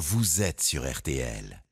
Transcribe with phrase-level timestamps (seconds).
[0.00, 1.62] vous êtes sur RTL.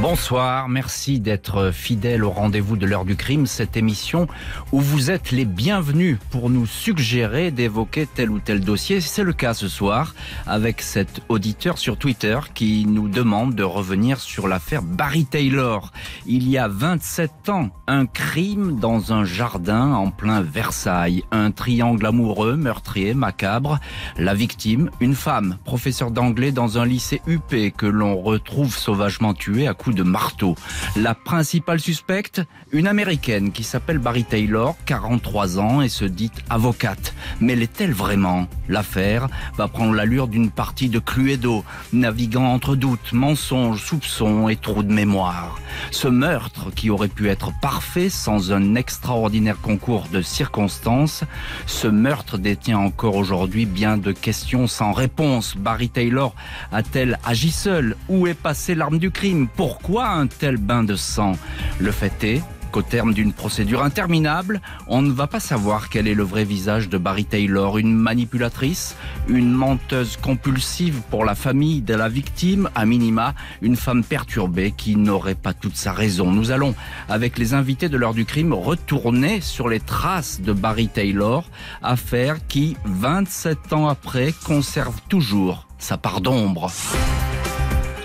[0.00, 4.28] Bonsoir, merci d'être fidèle au rendez-vous de l'heure du crime, cette émission
[4.72, 9.02] où vous êtes les bienvenus pour nous suggérer d'évoquer tel ou tel dossier.
[9.02, 10.14] C'est le cas ce soir
[10.46, 15.92] avec cet auditeur sur Twitter qui nous demande de revenir sur l'affaire Barry Taylor.
[16.24, 22.06] Il y a 27 ans, un crime dans un jardin en plein Versailles, un triangle
[22.06, 23.78] amoureux, meurtrier, macabre.
[24.16, 29.68] La victime, une femme, professeure d'anglais dans un lycée UP que l'on retrouve sauvagement tuée
[29.68, 30.54] à coups de marteau.
[30.96, 32.42] La principale suspecte,
[32.72, 37.14] une américaine qui s'appelle Barry Taylor, 43 ans et se dit avocate.
[37.40, 38.46] Mais l'est-elle vraiment?
[38.68, 44.82] L'affaire va prendre l'allure d'une partie de Cluedo, naviguant entre doutes, mensonges, soupçons et trous
[44.82, 45.58] de mémoire.
[45.90, 51.24] Ce meurtre, qui aurait pu être parfait sans un extraordinaire concours de circonstances,
[51.66, 55.56] ce meurtre détient encore aujourd'hui bien de questions sans réponse.
[55.56, 56.34] Barry Taylor
[56.72, 57.96] a-t-elle agi seule?
[58.08, 59.48] Où est passée l'arme du crime?
[59.56, 61.32] Pourquoi un tel bain de sang?
[61.78, 66.14] Le fait est qu'au terme d'une procédure interminable, on ne va pas savoir quel est
[66.14, 68.96] le vrai visage de Barry Taylor, une manipulatrice,
[69.28, 74.96] une menteuse compulsive pour la famille de la victime, à minima, une femme perturbée qui
[74.96, 76.30] n'aurait pas toute sa raison.
[76.30, 76.74] Nous allons,
[77.08, 81.44] avec les invités de l'heure du crime, retourner sur les traces de Barry Taylor,
[81.82, 86.70] affaire qui, 27 ans après, conserve toujours sa part d'ombre.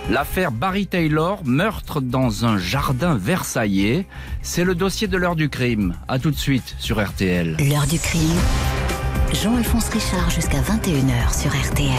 [0.09, 4.05] L'affaire Barry Taylor, meurtre dans un jardin versaillais,
[4.43, 5.95] c'est le dossier de l'heure du crime.
[6.07, 7.57] A tout de suite sur RTL.
[7.67, 8.37] L'heure du crime.
[9.33, 11.89] Jean-Alphonse Richard jusqu'à 21h sur RTL.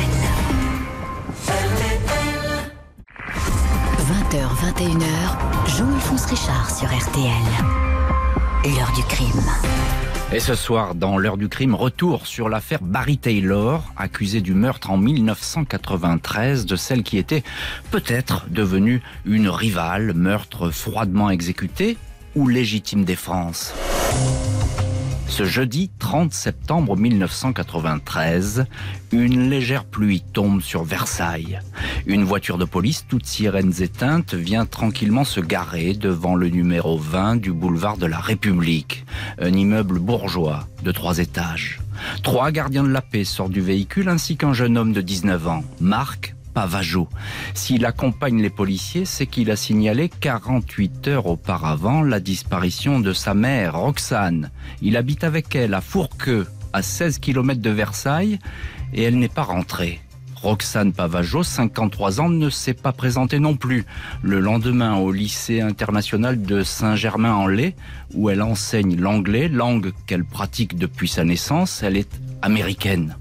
[4.06, 7.32] 20h, 21h, Jean-Alphonse Richard sur RTL.
[8.66, 10.05] L'heure du crime.
[10.32, 14.90] Et ce soir, dans l'heure du crime, retour sur l'affaire Barry Taylor, accusée du meurtre
[14.90, 17.44] en 1993 de celle qui était
[17.92, 21.96] peut-être devenue une rivale, meurtre froidement exécuté
[22.34, 23.72] ou légitime défense.
[25.28, 28.66] Ce jeudi 30 septembre 1993,
[29.12, 31.60] une légère pluie tombe sur Versailles.
[32.06, 37.36] Une voiture de police, toutes sirènes éteintes, vient tranquillement se garer devant le numéro 20
[37.36, 39.04] du boulevard de la République,
[39.38, 41.80] un immeuble bourgeois de trois étages.
[42.22, 45.64] Trois gardiens de la paix sortent du véhicule ainsi qu'un jeune homme de 19 ans,
[45.80, 47.06] Marc Pavageau.
[47.52, 53.34] S'il accompagne les policiers, c'est qu'il a signalé 48 heures auparavant la disparition de sa
[53.34, 54.50] mère, Roxane.
[54.80, 58.38] Il habite avec elle à Fourqueux, à 16 km de Versailles,
[58.94, 60.00] et elle n'est pas rentrée.
[60.34, 63.84] Roxane Pavageau, 53 ans, ne s'est pas présentée non plus.
[64.22, 67.74] Le lendemain, au lycée international de Saint-Germain-en-Laye,
[68.14, 73.14] où elle enseigne l'anglais, langue qu'elle pratique depuis sa naissance, elle est américaine.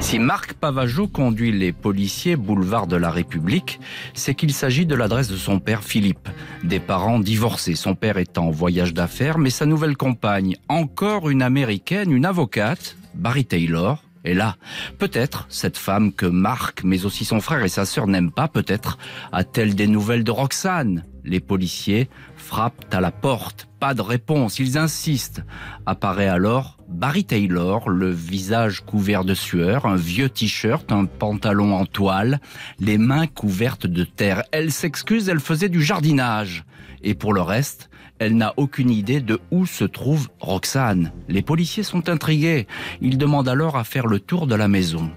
[0.00, 3.80] Si Marc Pavageau conduit les policiers boulevard de la République,
[4.14, 6.28] c'est qu'il s'agit de l'adresse de son père Philippe,
[6.64, 7.74] des parents divorcés.
[7.74, 12.96] Son père est en voyage d'affaires, mais sa nouvelle compagne, encore une américaine, une avocate,
[13.14, 14.56] Barry Taylor, est là.
[14.98, 18.98] Peut-être cette femme que Marc, mais aussi son frère et sa sœur n'aiment pas, peut-être
[19.32, 21.04] a-t-elle des nouvelles de Roxane.
[21.24, 22.08] Les policiers
[22.50, 23.68] frappent à la porte.
[23.78, 25.44] Pas de réponse, ils insistent.
[25.86, 31.86] Apparaît alors Barry Taylor, le visage couvert de sueur, un vieux t-shirt, un pantalon en
[31.86, 32.40] toile,
[32.80, 34.42] les mains couvertes de terre.
[34.50, 36.64] Elle s'excuse, elle faisait du jardinage.
[37.04, 37.88] Et pour le reste,
[38.18, 41.12] elle n'a aucune idée de où se trouve Roxane.
[41.28, 42.66] Les policiers sont intrigués.
[43.00, 45.12] Ils demandent alors à faire le tour de la maison.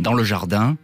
[0.00, 0.78] Dans le jardin,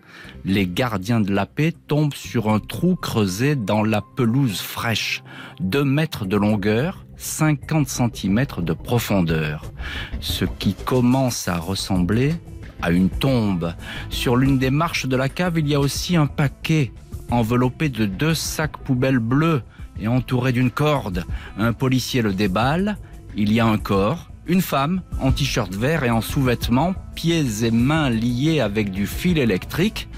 [0.45, 5.25] les gardiens de la paix tombent sur un trou creusé dans la pelouse fraîche,
[5.59, 9.73] deux mètres de longueur, 50 cm de profondeur,
[10.21, 12.35] ce qui commence à ressembler
[12.83, 13.73] à une tombe.
[14.11, 16.93] Sur l'une des marches de la cave, il y a aussi un paquet
[17.31, 19.63] enveloppé de deux sacs poubelles bleus
[19.99, 21.25] et entouré d'une corde.
[21.57, 22.99] Un policier le déballe,
[23.35, 27.71] il y a un corps, une femme en t-shirt vert et en sous-vêtements, pieds et
[27.71, 30.09] mains liés avec du fil électrique.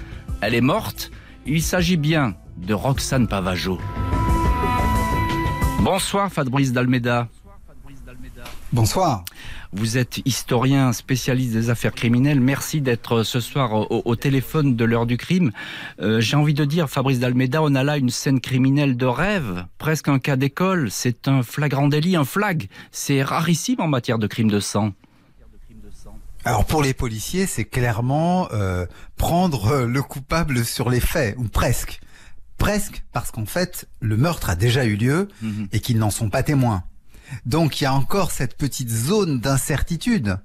[0.41, 1.11] Elle est morte.
[1.45, 3.79] Il s'agit bien de Roxane Pavageau.
[5.81, 7.27] Bonsoir Fabrice d'Almeida.
[8.71, 9.25] Bonsoir.
[9.73, 12.39] Vous êtes historien spécialiste des affaires criminelles.
[12.39, 15.51] Merci d'être ce soir au, téléphone de l'heure du crime.
[15.99, 19.65] Euh, j'ai envie de dire, Fabrice d'Almeida, on a là une scène criminelle de rêve,
[19.79, 20.91] presque un cas d'école.
[20.91, 22.67] C'est un flagrant délit, un flag.
[22.91, 24.93] C'est rarissime en matière de crime de sang.
[26.45, 28.85] Alors pour les policiers, c'est clairement euh,
[29.17, 32.01] prendre le coupable sur les faits, ou presque
[32.59, 35.69] Presque parce qu'en fait, le meurtre a déjà eu lieu mhm.
[35.71, 36.83] et qu'ils n'en sont pas témoins.
[37.45, 40.39] Donc il y a encore cette petite zone d'incertitude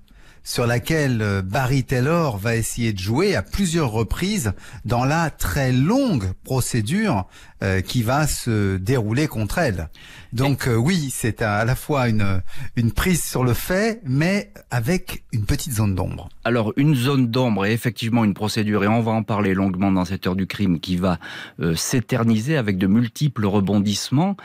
[0.45, 4.53] sur laquelle euh, Barry Taylor va essayer de jouer à plusieurs reprises
[4.85, 7.27] dans la très longue procédure
[7.65, 9.89] euh, qui va se dérouler contre elle.
[10.35, 12.43] Donc euh, oui, c'est à la fois une,
[12.77, 16.29] une prise sur le fait, mais avec une petite zone d'ombre.
[16.45, 20.05] Alors une zone d'ombre et effectivement une procédure, et on va en parler longuement dans
[20.05, 21.19] cette heure du crime, qui va
[21.61, 24.37] euh, s'éterniser avec de multiples rebondissements.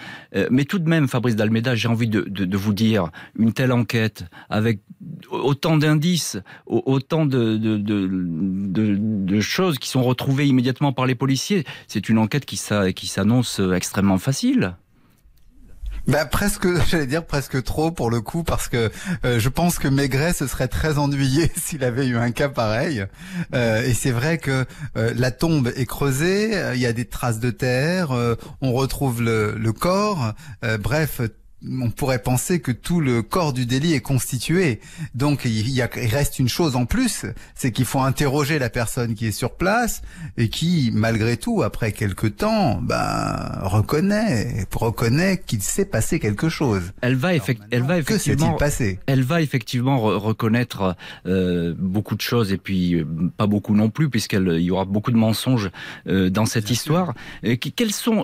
[0.50, 3.74] mais tout de même, Fabrice Dalméda, j'ai envie de, de, de, vous dire, une telle
[3.74, 4.80] enquête, avec
[5.32, 6.38] autant d'indices,
[6.68, 7.40] autant de,
[9.42, 14.18] choses qui sont retrouvées immédiatement par les policiers, c'est une enquête qui, s'annonce euh, extrêmement
[14.18, 14.76] facile.
[16.08, 18.92] Bah presque, j'allais dire presque trop pour le coup, parce que
[19.26, 23.06] euh, je pense que Maigret se serait très ennuyé s'il avait eu un cas pareil.
[23.56, 24.66] Euh, et c'est vrai que
[24.96, 28.12] la tombe est creusée, il y a des traces de terre,
[28.62, 30.34] on retrouve le corps.
[30.80, 31.22] bref,
[31.68, 34.80] on pourrait penser que tout le corps du délit est constitué.
[35.14, 37.26] Donc il, y a, il reste une chose en plus,
[37.56, 40.02] c'est qu'il faut interroger la personne qui est sur place
[40.38, 46.94] et qui, malgré tout, après quelque temps, ben reconnaît, reconnaît qu'il s'est passé quelque chose.
[47.02, 47.34] Elle va,
[47.72, 49.00] elle va effectivement, passé?
[49.08, 50.96] elle va effectivement reconnaître
[51.26, 53.06] euh, beaucoup de choses et puis euh,
[53.36, 55.72] pas beaucoup non plus puisqu'il y aura beaucoup de mensonges
[56.08, 57.14] euh, dans cette histoire.
[57.76, 58.24] quelles sont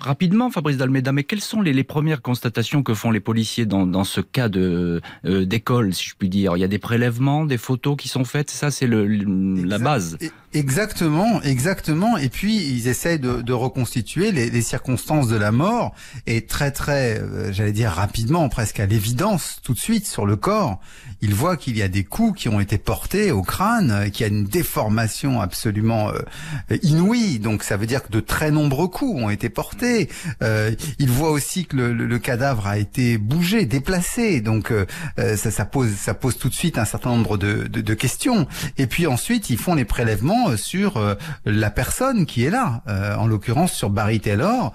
[0.00, 3.86] rapidement, Fabrice Dalmeda, mais quelles sont les, les premières constatations que font les policiers dans,
[3.86, 7.46] dans ce cas de euh, d'école, si je puis dire Il y a des prélèvements,
[7.46, 10.18] des photos qui sont faites, ça c'est la base.
[10.56, 12.16] Exactement, exactement.
[12.16, 15.94] Et puis ils essayent de, de reconstituer les, les, circonstances de la mort
[16.26, 20.36] et très très, euh, j'allais dire rapidement, presque à l'évidence, tout de suite sur le
[20.36, 20.80] corps,
[21.20, 24.28] ils voient qu'il y a des coups qui ont été portés au crâne, qu'il y
[24.28, 27.38] a une déformation absolument euh, inouïe.
[27.38, 30.08] Donc ça veut dire que de très nombreux coups ont été portés.
[30.42, 34.40] Euh, ils voient aussi que le, le, cadavre a été bougé, déplacé.
[34.40, 34.86] Donc euh,
[35.18, 37.94] euh, ça, ça, pose ça pose tout de suite un certain nombre de, de, de
[37.94, 38.46] questions.
[38.78, 41.14] Et puis ensuite ils font les prélèvements euh, sur euh,
[41.44, 44.72] la personne qui est là, euh, en l'occurrence sur Barry Taylor,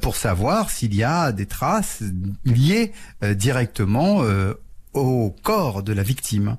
[0.00, 2.02] pour savoir s'il y a des traces
[2.44, 2.92] liées
[3.22, 4.22] directement
[4.92, 6.56] au corps de la victime.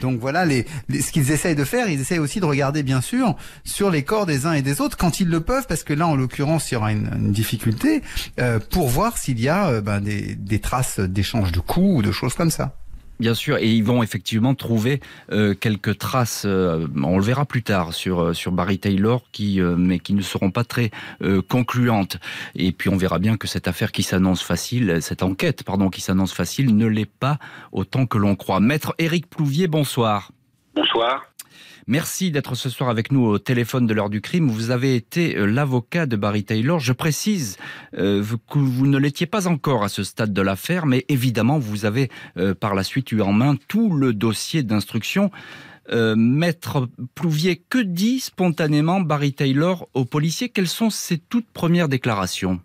[0.00, 1.88] Donc voilà les, ce qu'ils essayent de faire.
[1.88, 4.96] Ils essayent aussi de regarder bien sûr sur les corps des uns et des autres
[4.96, 8.02] quand ils le peuvent, parce que là en l'occurrence il y aura une, difficulté
[8.70, 12.34] pour voir s'il y a ben, des, des traces d'échange de coups ou de choses
[12.34, 12.76] comme ça.
[13.18, 15.00] Bien sûr, et ils vont effectivement trouver
[15.32, 19.60] euh, quelques traces, euh, on le verra plus tard, sur, euh, sur Barry Taylor, qui,
[19.60, 20.90] mais qui ne seront pas très
[21.48, 22.18] concluantes.
[22.54, 26.00] Et puis on verra bien que cette affaire qui s'annonce facile, cette enquête, pardon, qui
[26.00, 27.38] s'annonce facile, ne l'est pas
[27.72, 28.60] autant que l'on croit.
[28.60, 30.32] Maître Éric Plouvier, bonsoir.
[30.74, 31.24] Bonsoir.
[31.88, 34.48] Merci d'être ce soir avec nous au téléphone de l'heure du crime.
[34.48, 36.80] Vous avez été euh, l'avocat de Barry Taylor.
[36.80, 37.58] Je précise
[37.96, 41.84] euh, que vous ne l'étiez pas encore à ce stade de l'affaire, mais évidemment, vous
[41.84, 45.30] avez euh, par la suite eu en main tout le dossier d'instruction.
[45.88, 50.48] Maître Plouvier, que dit spontanément Barry Taylor aux policiers?
[50.48, 52.58] Quelles sont ses toutes premières déclarations?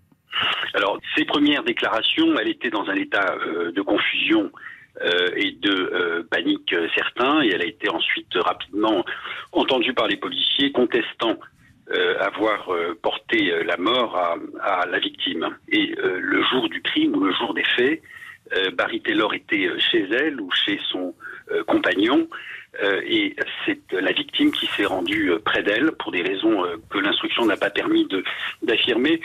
[0.74, 3.36] Alors, ses premières déclarations, elle était dans un état
[3.76, 4.52] de confusion
[5.00, 9.06] euh, et de euh, panique euh, certains, et elle a été ensuite rapidement
[9.54, 11.38] entendue par les policiers contestant
[12.22, 12.70] avoir
[13.02, 15.50] porté la mort à, à, la victime.
[15.68, 18.02] Et le jour du crime ou le jour des faits,
[18.76, 21.14] Barry Taylor était chez elle ou chez son
[21.68, 22.30] compagnon.
[22.82, 27.58] et c'est la victime qui s'est rendue près d'elle pour des raisons que l'instruction n'a
[27.58, 28.08] pas permis
[28.62, 29.20] d'affirmer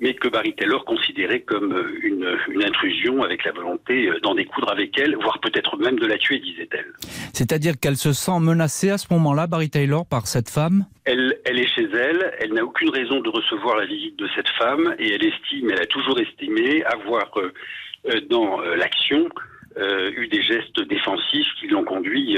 [0.00, 4.34] mais que Barry Taylor considérait comme euh, une, une intrusion avec la volonté euh, d'en
[4.34, 6.86] découdre avec elle, voire peut-être même de la tuer, disait-elle.
[7.34, 10.86] C'est-à-dire qu'elle se sent menacée à ce moment-là, Barry Taylor, par cette femme?
[11.04, 14.48] Elle, elle est chez elle, elle n'a aucune raison de recevoir la visite de cette
[14.58, 19.28] femme, et elle estime, elle a toujours estimé avoir euh, dans l'action
[19.76, 22.36] eu des gestes défensifs qui l'ont conduit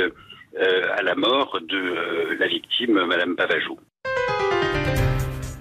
[0.61, 3.79] à la mort de la victime, Madame Pavageau.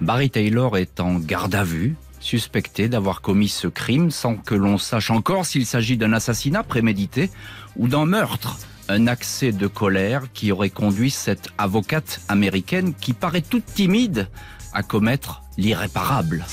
[0.02, 4.76] Barry Taylor est en garde à vue, suspecté d'avoir commis ce crime sans que l'on
[4.76, 7.30] sache encore s'il s'agit d'un assassinat prémédité
[7.76, 8.58] ou d'un meurtre.
[8.88, 14.28] Un accès de colère qui aurait conduit cette avocate américaine qui paraît toute timide
[14.72, 16.44] à commettre l'irréparable.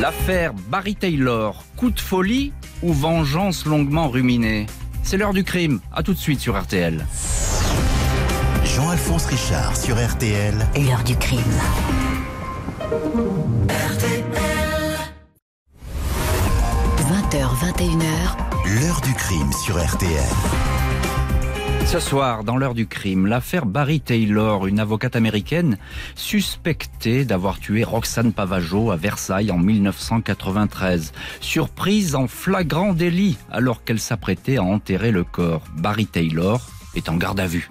[0.00, 4.66] L'affaire Barry Taylor, coup de folie ou vengeance longuement ruminée?
[5.02, 5.80] C'est l'heure du crime.
[5.92, 7.04] À tout de suite sur RTL.
[8.64, 10.54] Jean-Alphonse Richard sur RTL.
[10.76, 11.40] L'heure du crime.
[17.32, 18.80] 20h, 21h.
[18.80, 20.12] L'heure du crime sur RTL.
[21.86, 25.78] Ce soir, dans l'heure du crime, l'affaire Barry Taylor, une avocate américaine
[26.14, 33.98] suspectée d'avoir tué Roxane Pavageau à Versailles en 1993, surprise en flagrant délit alors qu'elle
[33.98, 35.64] s'apprêtait à enterrer le corps.
[35.76, 36.60] Barry Taylor
[36.94, 37.68] est en garde à vue.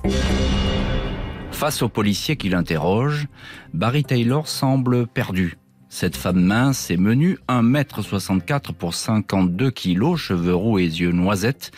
[1.61, 3.27] Face au policier qui l'interroge,
[3.71, 5.59] Barry Taylor semble perdu.
[5.89, 11.69] Cette femme mince et menue, 1m64 pour 52 kilos, cheveux roux et yeux noisettes,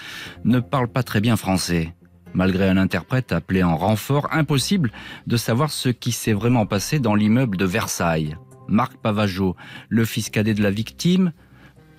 [0.46, 1.94] ne parle pas très bien français.
[2.34, 4.90] Malgré un interprète appelé en renfort, impossible
[5.28, 8.38] de savoir ce qui s'est vraiment passé dans l'immeuble de Versailles.
[8.70, 9.58] Marc Pavageau,
[9.90, 11.34] le fils cadet de la victime,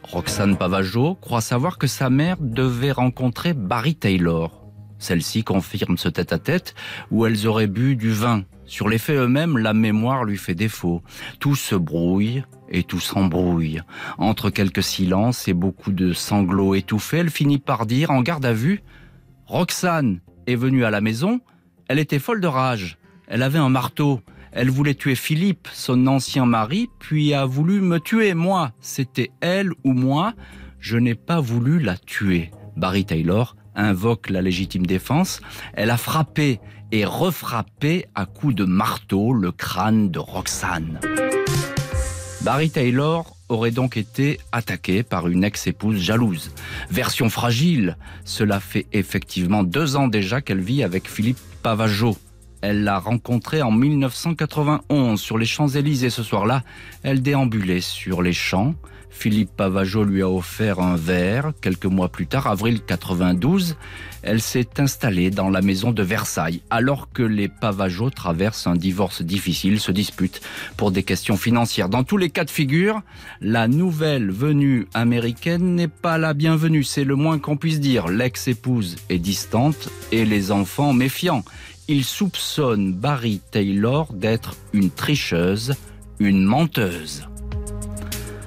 [0.04, 4.63] Roxane Pavageau, croit savoir que sa mère devait rencontrer Barry Taylor.
[5.04, 6.74] Celle-ci confirme ce tête-à-tête
[7.10, 8.44] où elles auraient bu du vin.
[8.64, 11.02] Sur les faits eux-mêmes, la mémoire lui fait défaut.
[11.40, 13.82] Tout se brouille et tout s'embrouille.
[14.16, 18.54] Entre quelques silences et beaucoup de sanglots étouffés, elle finit par dire, en garde à
[18.54, 18.82] vue,
[19.44, 21.40] Roxane est venue à la maison,
[21.88, 22.96] elle était folle de rage.
[23.28, 24.22] Elle avait un marteau.
[24.52, 28.72] Elle voulait tuer Philippe, son ancien mari, puis a voulu me tuer, moi.
[28.80, 30.32] C'était elle ou moi.
[30.78, 32.52] Je n'ai pas voulu la tuer.
[32.74, 35.40] Barry Taylor invoque la légitime défense.
[35.74, 36.60] Elle a frappé
[36.92, 41.00] et refrappé à coups de marteau le crâne de Roxane.
[42.42, 46.52] Barry Taylor aurait donc été attaqué par une ex-épouse jalouse.
[46.90, 52.16] Version fragile, cela fait effectivement deux ans déjà qu'elle vit avec Philippe Pavageau.
[52.60, 56.10] Elle l'a rencontré en 1991 sur les Champs-Élysées.
[56.10, 56.62] Ce soir-là,
[57.02, 58.74] elle déambulait sur les champs.
[59.14, 61.52] Philippe Pavageau lui a offert un verre.
[61.62, 63.76] Quelques mois plus tard, avril 92,
[64.22, 69.22] elle s'est installée dans la maison de Versailles, alors que les Pavageau traversent un divorce
[69.22, 70.42] difficile, se disputent
[70.76, 71.88] pour des questions financières.
[71.88, 73.00] Dans tous les cas de figure,
[73.40, 78.08] la nouvelle venue américaine n'est pas la bienvenue, c'est le moins qu'on puisse dire.
[78.08, 81.44] L'ex-épouse est distante et les enfants méfiants.
[81.88, 85.74] Ils soupçonnent Barry Taylor d'être une tricheuse,
[86.18, 87.26] une menteuse.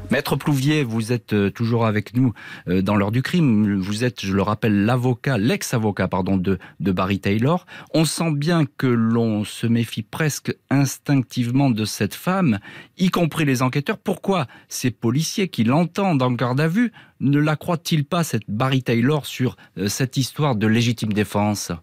[0.09, 2.33] Maître Plouvier, vous êtes euh, toujours avec nous
[2.69, 3.75] euh, dans l'heure du crime.
[3.75, 7.65] Vous êtes, je le rappelle, l'avocat, l'ex-avocat, pardon, de, de Barry Taylor.
[7.93, 12.59] On sent bien que l'on se méfie presque instinctivement de cette femme,
[12.97, 13.97] y compris les enquêteurs.
[13.97, 18.83] Pourquoi ces policiers qui l'entendent en garde à vue ne la croient-ils pas, cette Barry
[18.83, 21.73] Taylor, sur euh, cette histoire de légitime défense?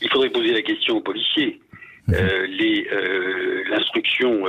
[0.00, 1.60] Il faudrait poser la question aux policiers.
[2.08, 2.46] Euh,
[3.70, 4.44] L'instruction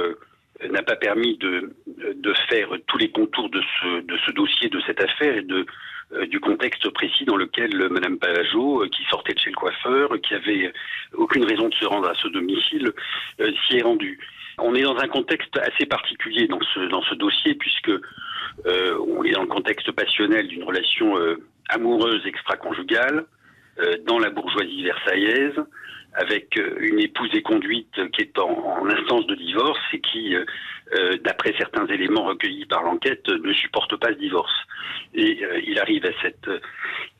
[0.72, 1.76] n'a pas permis de,
[2.16, 5.66] de faire tous les contours de ce, de ce dossier, de cette affaire et de,
[6.14, 10.10] euh, du contexte précis dans lequel Madame Palageau, euh, qui sortait de chez le coiffeur,
[10.22, 10.72] qui avait
[11.14, 12.92] aucune raison de se rendre à ce domicile,
[13.40, 14.20] euh, s'y est rendue.
[14.60, 17.92] On est dans un contexte assez particulier dans ce, dans ce dossier puisque
[18.66, 21.14] on est dans le contexte passionnel d'une relation
[21.68, 23.26] amoureuse extra-conjugale
[24.08, 25.56] dans la bourgeoisie versaillaise
[26.16, 30.46] avec euh, une épouse éconduite qui est en, instance de divorce et qui, euh,
[30.94, 34.54] euh, d'après certains éléments recueillis par l'enquête, ne supporte pas ce divorce.
[35.14, 36.50] Et il arrive à cette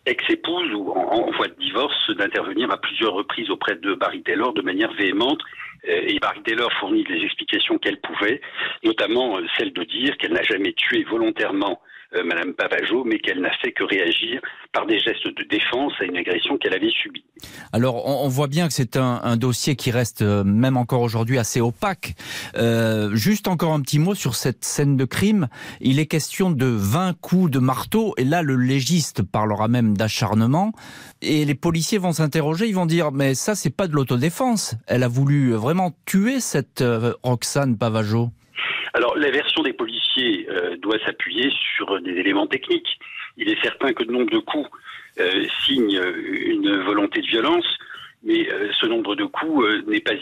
[0.06, 4.62] ex-épouse ou en, voie de divorce d'intervenir à plusieurs reprises auprès de Barry Taylor de
[4.62, 5.42] manière véhémente.
[5.88, 8.42] Et Barry Taylor fournit les explications qu'elle pouvait,
[8.84, 13.52] notamment celle de dire qu'elle n'a jamais tué volontairement euh, Madame Pavageau, mais qu'elle n'a
[13.62, 14.42] fait que réagir
[14.72, 17.24] par des gestes de défense à une agression qu'elle avait subie.
[17.74, 21.62] Alors, on, voit bien que c'est un, dossier qui reste, euh, même encore aujourd'hui, assez
[21.62, 22.14] opaque.
[22.58, 25.48] Euh, juste encore un petit mot sur cette scène de crime.
[25.82, 30.74] Il est question de 20 coups de marteau, et là, le légiste parlera même d'acharnement.
[31.22, 34.76] Et les policiers vont s'interroger, ils vont dire, mais ça, c'est pas de l'autodéfense.
[34.88, 36.84] Elle a voulu vraiment tuer cette
[37.24, 38.30] Roxane Pavageau.
[39.16, 43.00] La version des policiers euh, doit s'appuyer sur des éléments techniques.
[43.38, 44.70] Il est certain que le nombre de coups
[45.20, 47.66] euh, signe une volonté de violence,
[48.24, 50.16] mais euh, ce nombre de coups n'est pas,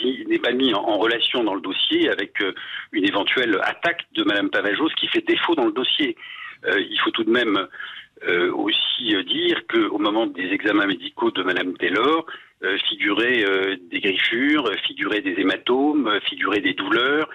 [0.44, 2.44] pas mis en, relation dans le dossier avec
[2.92, 6.16] une éventuelle attaque de Madame ce qui fait défaut dans le dossier.
[6.66, 7.68] il faut tout de même
[8.54, 12.26] aussi dire qu'au moment des examens médicaux de Madame Taylor,
[12.88, 13.44] figuraient
[13.92, 17.28] des griffures, figuraient des hématomes, figuraient des douleurs,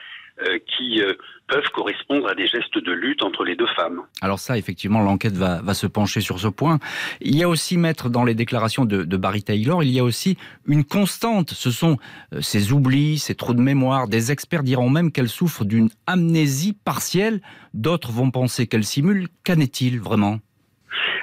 [0.46, 1.14] euh, qui euh,
[1.48, 4.02] peuvent correspondre à des gestes de lutte entre les deux femmes.
[4.20, 6.78] Alors ça, effectivement, l'enquête va, va, se pencher sur ce point.
[7.20, 10.04] Il y a aussi, maître, dans les déclarations de, de Barry Taylor, il y a
[10.04, 11.50] aussi une constante.
[11.50, 11.96] Ce sont
[12.32, 14.06] euh, ces oublis, ces trous de mémoire.
[14.06, 17.40] Des experts diront même qu'elle souffre d'une amnésie partielle.
[17.74, 19.28] D'autres vont penser qu'elle simule.
[19.44, 20.38] Qu'en est-il vraiment?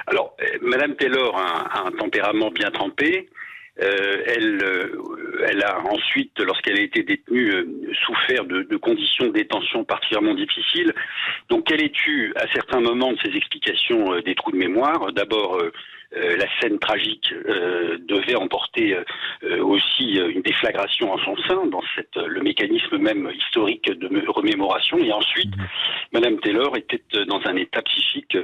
[0.08, 3.28] Alors, Madame Taylor a un, tempérament bien trempé.
[3.82, 9.26] Euh, elle, euh, elle a ensuite, lorsqu'elle a été détenue, euh, souffert de, de, conditions
[9.26, 10.94] de détention particulièrement difficiles.
[11.50, 15.12] Donc elle est eue à certains moments de ses explications des trous de mémoire.
[15.12, 15.60] D'abord
[16.14, 18.96] euh, la scène tragique euh, devait emporter
[19.42, 24.98] euh, aussi une déflagration en son sein, dans cette, le mécanisme même historique de remémoration.
[24.98, 25.66] Et ensuite, mmh.
[26.12, 28.36] Madame Taylor était dans un état psychique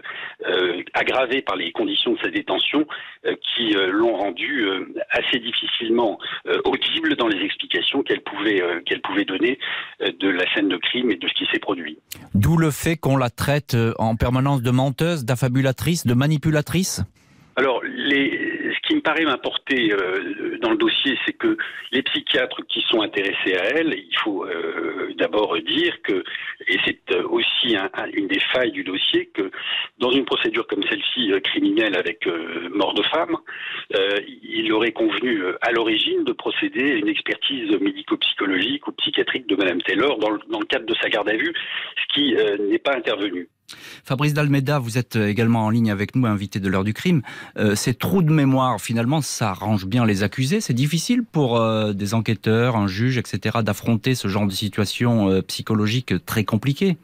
[0.94, 2.86] aggravé par les conditions de sa détention
[3.24, 4.66] qui l'ont rendu
[5.10, 6.18] assez difficilement
[6.64, 9.58] audible dans les explications qu'elle pouvait, qu'elle pouvait donner
[10.00, 11.98] de la scène de crime et de ce qui s'est produit.
[12.34, 17.02] D'où le fait qu'on la traite en permanence de menteuse, d'affabulatrice, de manipulatrice?
[17.56, 21.56] Alors, ce qui me paraît m'importer euh, dans le dossier, c'est que
[21.90, 26.24] les psychiatres qui sont intéressés à elle, il faut euh, d'abord dire que,
[26.66, 27.76] et c'est euh, aussi
[28.14, 29.50] une des failles du dossier, que
[29.98, 32.26] dans une procédure comme celle-ci, criminelle avec
[32.70, 33.36] mort de femme,
[34.26, 39.80] il aurait convenu à l'origine de procéder à une expertise médico-psychologique ou psychiatrique de Madame
[39.82, 41.52] Taylor dans le cadre de sa garde à vue,
[41.96, 42.34] ce qui
[42.70, 43.48] n'est pas intervenu.
[44.04, 47.22] Fabrice Dalmeda, vous êtes euh, également en ligne avec nous, invité de l'heure du crime.
[47.56, 50.60] Euh, ces trous de mémoire, finalement, ça arrange bien les accusés.
[50.60, 56.14] C'est difficile pour euh, des enquêteurs, un juge, etc., d'affronter ce genre de situation psychologique
[56.26, 56.96] très compliquée.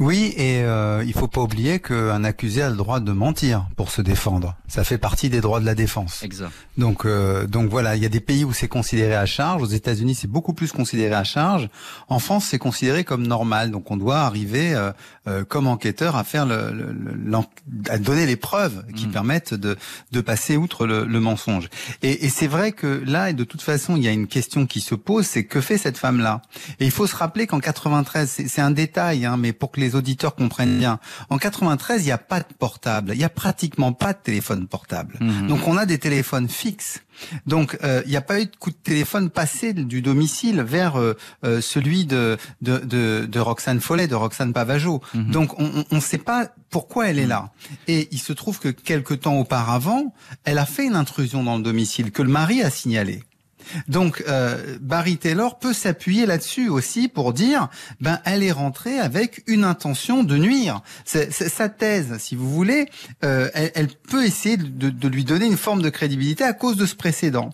[0.00, 3.90] Oui, et euh, il faut pas oublier qu'un accusé a le droit de mentir pour
[3.90, 4.56] se défendre.
[4.66, 6.22] Ça fait partie des droits de la défense.
[6.22, 6.50] Exact.
[6.78, 9.60] Donc, euh, donc voilà, il y a des pays où c'est considéré à charge.
[9.60, 11.68] Aux États-Unis, c'est beaucoup plus considéré à charge.
[12.08, 13.70] En France, c'est considéré comme normal.
[13.70, 14.90] Donc, on doit arriver euh,
[15.28, 17.38] euh comme enquêteur à faire le, le,
[17.90, 19.10] à donner les preuves qui mm.
[19.10, 19.76] permettent de,
[20.12, 21.68] de passer outre le, le mensonge.
[22.02, 24.64] Et, et c'est vrai que là, et de toute façon, il y a une question
[24.64, 26.40] qui se pose, c'est que fait cette femme-là?
[26.78, 29.89] Et il faut se rappeler qu'en 93, c'est un détail, hein, mais pour que les
[29.94, 30.98] auditeurs comprennent bien.
[31.28, 34.66] En 93, il n'y a pas de portable, il n'y a pratiquement pas de téléphone
[34.66, 35.16] portable.
[35.20, 35.48] Mhm.
[35.48, 37.02] Donc on a des téléphones fixes.
[37.46, 40.98] Donc euh, il n'y a pas eu de coup de téléphone passé du domicile vers
[40.98, 45.00] euh, euh, celui de, de, de, de, Roxane Follet, de Roxane Pavageau.
[45.14, 45.30] Mhm.
[45.30, 47.50] Donc on ne sait pas pourquoi elle est là.
[47.88, 51.62] Et il se trouve que quelque temps auparavant, elle a fait une intrusion dans le
[51.62, 53.22] domicile que le mari a signalé.
[53.88, 57.68] Donc euh, Barry Taylor peut s'appuyer là-dessus aussi pour dire,
[58.00, 60.82] ben elle est rentrée avec une intention de nuire.
[61.04, 62.86] sa thèse, si vous voulez,
[63.24, 66.94] euh, elle, peut essayer de, lui donner une forme de crédibilité à cause de ce
[66.94, 67.50] précédent.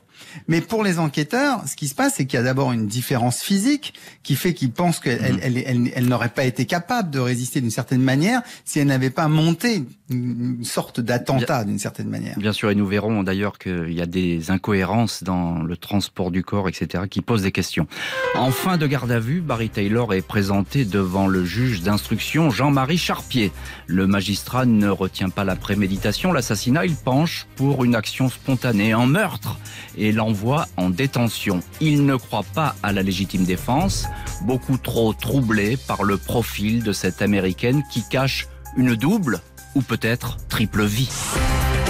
[0.49, 3.41] Mais pour les enquêteurs, ce qui se passe, c'est qu'il y a d'abord une différence
[3.41, 5.91] physique qui fait qu'ils pensent qu'elle mhm.
[5.95, 9.85] elle, n'aurait pas été capable de résister d'une certaine manière si elle n'avait pas monté
[10.09, 12.39] une sorte d'attentat d'une certaine manière.
[12.39, 16.45] Bien sûr, et nous verrons d'ailleurs qu'il y a des incohérences dans le transport du
[16.45, 17.89] corps, etc., qui posent des questions.
[18.37, 22.99] En fin de garde à vue, Barry Taylor est présenté devant le juge d'instruction Jean-Marie
[22.99, 23.51] Charpier.
[23.87, 29.07] Le magistrat ne retient pas la préméditation, l'assassinat, il penche pour une action spontanée en
[29.07, 29.59] meurtre
[29.97, 31.61] et l'envoie en détention.
[31.81, 34.07] Il ne croit pas à la légitime défense,
[34.43, 39.41] beaucoup trop troublé par le profil de cette américaine qui cache une double
[39.75, 41.11] ou peut-être triple vie.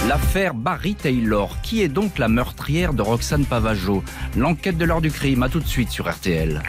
[0.08, 4.04] L'affaire Barry Taylor, qui est donc la meurtrière de Roxane Pavageau
[4.36, 6.62] L'enquête de l'heure du crime, à tout de suite sur RTL.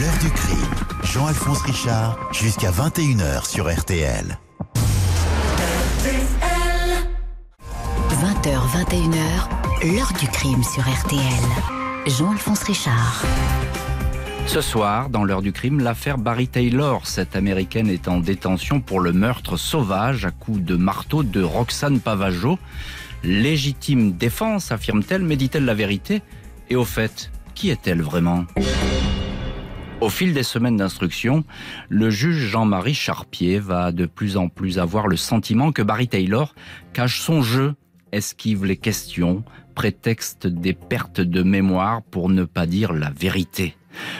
[0.00, 4.38] L'heure du crime, Jean-Alphonse Richard, jusqu'à 21h sur RTL.
[8.40, 11.20] 20h, 21h, L'heure du crime sur RTL.
[12.06, 13.22] Jean-Alphonse Richard.
[14.46, 17.06] Ce soir, dans l'heure du crime, l'affaire Barry Taylor.
[17.06, 22.00] Cette américaine est en détention pour le meurtre sauvage à coups de marteau de Roxane
[22.00, 22.58] Pavageau.
[23.24, 26.22] Légitime défense, affirme-t-elle, mais dit-elle la vérité?
[26.70, 28.46] Et au fait, qui est-elle vraiment?
[30.00, 31.44] Au fil des semaines d'instruction,
[31.90, 36.54] le juge Jean-Marie Charpier va de plus en plus avoir le sentiment que Barry Taylor
[36.94, 37.74] cache son jeu,
[38.12, 39.44] esquive les questions,
[39.74, 43.76] prétexte des pertes de mémoire pour ne pas dire la vérité.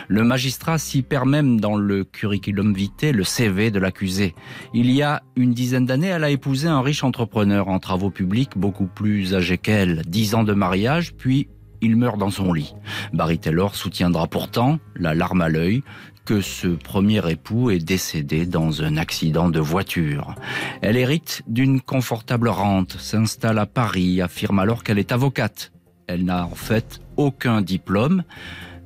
[0.09, 4.35] Le magistrat s'y perd même dans le curriculum vitae, le CV de l'accusé.
[4.75, 8.57] Il y a une dizaine d'années, elle a épousé un riche entrepreneur en travaux publics
[8.57, 10.03] beaucoup plus âgé qu'elle.
[10.07, 11.49] Dix ans de mariage, puis
[11.81, 12.75] il meurt dans son lit.
[13.13, 15.83] Barry Taylor soutiendra pourtant, la larme à l'œil,
[16.25, 20.35] que ce premier époux est décédé dans un accident de voiture.
[20.83, 25.73] Elle hérite d'une confortable rente, s'installe à Paris, affirme alors qu'elle est avocate.
[26.07, 28.25] Elle n'a en fait aucun diplôme,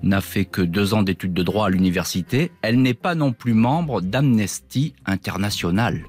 [0.03, 2.53] n'a fait que deux ans d'études de droit à l'université.
[2.63, 6.03] Elle n'est pas non plus membre d'Amnesty International.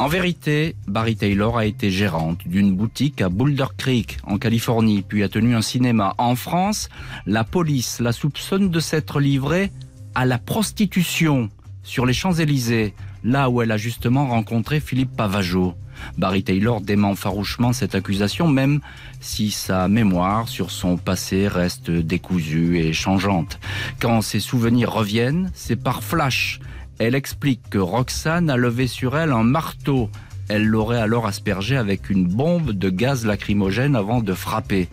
[0.00, 5.22] En vérité, Barry Taylor a été gérante d'une boutique à Boulder Creek, en Californie, puis
[5.22, 6.14] a tenu un cinéma.
[6.16, 6.88] En France,
[7.26, 9.70] la police la soupçonne de s'être livrée
[10.14, 11.50] à la prostitution
[11.82, 15.74] sur les Champs-Élysées, là où elle a justement rencontré Philippe Pavageau.
[16.16, 18.80] Barry Taylor dément farouchement cette accusation, même
[19.20, 23.60] si sa mémoire sur son passé reste décousue et changeante.
[24.00, 26.58] Quand ses souvenirs reviennent, c'est par flash
[27.00, 30.10] elle explique que Roxane a levé sur elle un marteau
[30.48, 34.88] Elle l'aurait alors aspergé avec une bombe de gaz lacrymogène avant de frapper.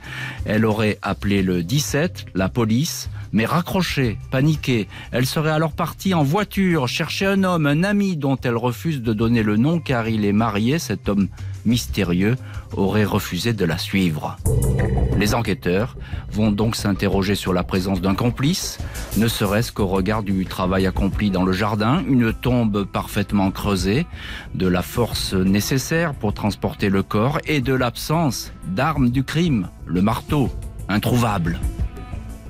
[0.46, 4.88] Elle aurait appelé le 17, la police, mais raccrochée, paniquée.
[5.12, 9.12] Elle serait alors partie en voiture chercher un homme, un ami dont elle refuse de
[9.12, 10.80] donner le nom car il est marié.
[10.80, 11.28] Cet homme
[11.66, 12.38] mystérieux
[12.74, 14.38] aurait refusé de la suivre.
[15.18, 15.98] Les enquêteurs
[16.32, 18.78] vont donc s'interroger sur la présence d'un complice,
[19.18, 24.06] ne serait-ce qu'au regard du travail accompli dans le jardin, une tombe parfaitement creusée,
[24.54, 30.02] de la force nécessaire pour transporter le corps et de l'absence d'armes du crime, le
[30.02, 30.50] marteau,
[30.88, 31.60] introuvable.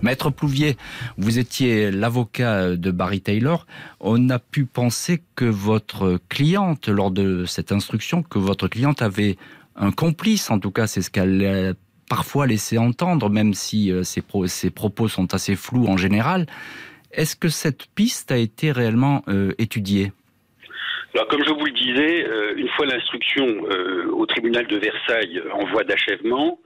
[0.01, 0.77] Maître Plouvier,
[1.17, 3.65] vous étiez l'avocat de Barry Taylor.
[3.99, 9.37] On a pu penser que votre cliente, lors de cette instruction, que votre cliente avait
[9.77, 11.73] un complice, en tout cas c'est ce qu'elle a
[12.09, 14.21] parfois laissé entendre, même si euh, ses,
[14.71, 16.45] propos sont assez flous en général.
[17.11, 20.11] Est-ce que cette piste a été réellement euh, étudiée?
[21.13, 23.45] Alors, comme je vous le disais, euh, une fois l'instruction
[24.13, 26.59] au tribunal de Versailles en voie d'achèvement,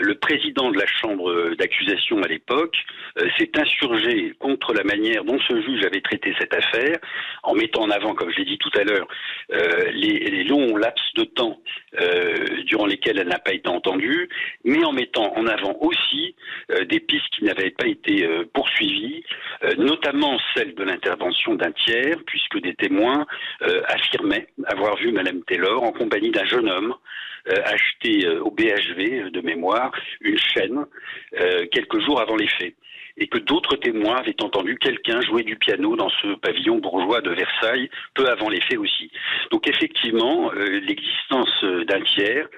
[0.00, 2.76] le président de la chambre d'accusation à l'époque
[3.18, 6.98] euh, s'est insurgé contre la manière dont ce juge avait traité cette affaire,
[7.42, 9.08] en mettant en avant, comme je l'ai dit tout à l'heure,
[9.52, 11.60] euh, les, longs laps de temps
[12.64, 14.28] durant lesquels elle n'a pas été entendue,
[14.64, 16.34] mais en mettant en avant aussi
[16.88, 19.24] des pistes qui n'avaient pas été poursuivies,
[19.76, 23.26] notamment celle de l'intervention d'un tiers, puisque des témoins
[23.88, 26.94] affirmaient avoir vu Madame Taylor en compagnie d'un jeune homme
[27.46, 30.84] acheté au BHV de mémoire une chaîne
[31.38, 32.74] euh, quelques jours avant les faits
[33.20, 37.30] et que d'autres témoins avaient entendu quelqu'un jouer du piano dans ce pavillon bourgeois de
[37.30, 39.10] Versailles peu avant les faits aussi.
[39.50, 42.48] Donc effectivement, euh, l'existence d'un tiers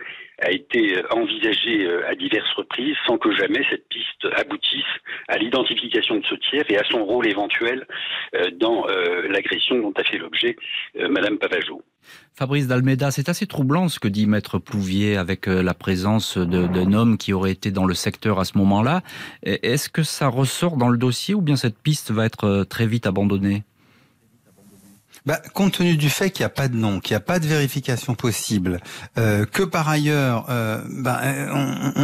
[0.40, 4.84] a été envisagée euh, à diverses reprises sans que jamais cette piste aboutisse
[5.28, 7.86] à l'identification de ce tiers et à son rôle éventuel
[8.54, 8.86] dans
[9.28, 10.56] l'agression dont a fait l'objet
[10.94, 11.82] Madame Pavageau.
[12.34, 16.92] Fabrice Dalmeda, c'est assez troublant ce que dit Maître Plouvier avec euh, la présence d'un
[16.92, 19.02] homme qui aurait été dans le secteur à ce moment-là.
[19.42, 22.86] Est-ce que ça ressort dans le dossier ou bien cette piste va être euh, très
[22.86, 23.62] vite abandonnée?
[25.26, 27.38] Bah, compte tenu du fait qu'il n'y a pas de nom, qu'il n'y a pas
[27.38, 28.80] de vérification possible,
[29.18, 30.46] euh, que par ailleurs,
[30.88, 31.20] bah,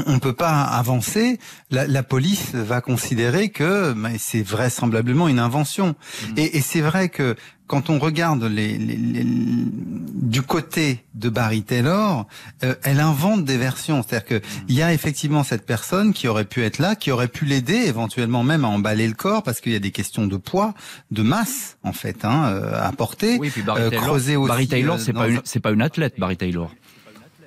[0.06, 1.38] on ne peut pas avancer,
[1.70, 5.88] la, police va considérer que bah, c'est vraisemblablement une invention.
[5.88, 6.32] Mmh.
[6.36, 12.26] Et, et c'est vrai que quand on regarde les, du côté de Barry Taylor,
[12.62, 14.02] euh, elle invente des versions.
[14.02, 14.36] C'est-à-dire qu'il
[14.68, 14.78] mm.
[14.78, 18.42] y a effectivement cette personne qui aurait pu être là, qui aurait pu l'aider éventuellement
[18.42, 20.74] même à emballer le corps, parce qu'il y a des questions de poids,
[21.10, 23.38] de masse en fait hein, euh, à porter.
[23.38, 26.70] Oui, puis Barry euh, Taylor, Barry Taylor c'est pas, une, pas une athlète, Barry Taylor.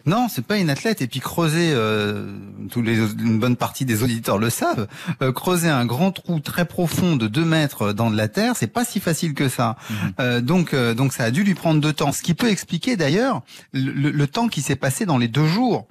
[0.06, 1.02] Non, c'est pas une athlète.
[1.02, 2.38] Et puis creuser, euh,
[2.70, 4.88] tous les, une bonne partie des auditeurs le savent,
[5.22, 8.68] euh, creuser un grand trou très profond de 2 mètres dans de la terre, c'est
[8.68, 9.76] pas si facile que ça.
[9.90, 9.96] Mhm.
[10.20, 12.12] Euh, donc, euh, donc ça a dû lui prendre de temps.
[12.12, 13.42] Ce qui peut expliquer d'ailleurs
[13.74, 15.88] le temps qui s'est passé dans les deux jours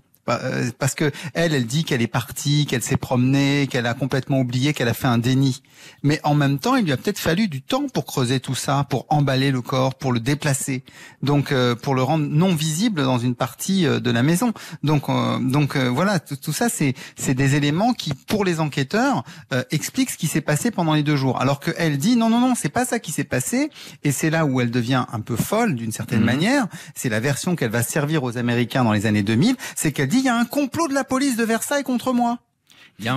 [0.78, 4.74] parce que elle, elle dit qu'elle est partie, qu'elle s'est promenée, qu'elle a complètement oublié,
[4.74, 5.62] qu'elle a fait un déni.
[6.02, 8.86] Mais en même temps, il lui a peut-être fallu du temps pour creuser tout ça,
[8.88, 10.84] pour emballer le corps, pour le déplacer,
[11.22, 14.52] donc euh, pour le rendre non visible dans une partie euh, de la maison.
[14.82, 15.06] Donc,
[15.40, 19.24] donc voilà, tout ça, c'est c'est des éléments qui, pour les enquêteurs,
[19.70, 21.40] expliquent ce qui s'est passé pendant les deux jours.
[21.40, 23.70] Alors que elle dit non, non, non, c'est pas ça qui s'est passé.
[24.04, 26.24] Et c'est là où elle devient un peu folle d'une certaine mmh.
[26.24, 26.66] manière.
[26.94, 29.56] C'est la version qu'elle va servir aux Américains dans les années 2000.
[29.76, 32.38] C'est qu'elle dit il y a un complot de la police de Versailles contre moi.